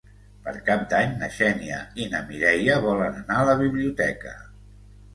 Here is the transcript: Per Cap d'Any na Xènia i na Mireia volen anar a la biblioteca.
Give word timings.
Per 0.45 0.53
Cap 0.69 0.85
d'Any 0.93 1.13
na 1.19 1.29
Xènia 1.35 1.83
i 2.05 2.09
na 2.15 2.23
Mireia 2.33 2.81
volen 2.89 3.23
anar 3.23 3.39
a 3.45 3.49
la 3.53 3.59
biblioteca. 3.65 4.39